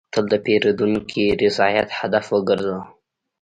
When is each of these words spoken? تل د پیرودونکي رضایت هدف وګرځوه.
تل 0.13 0.25
د 0.33 0.35
پیرودونکي 0.45 1.23
رضایت 1.43 1.89
هدف 1.99 2.25
وګرځوه. 2.31 2.81